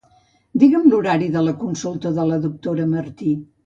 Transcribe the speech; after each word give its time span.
Digue'm 0.63 0.87
l'horari 0.93 1.29
de 1.37 1.45
consulta 1.63 2.17
de 2.19 2.29
la 2.35 2.43
doctora 2.51 2.93
Martí. 2.99 3.41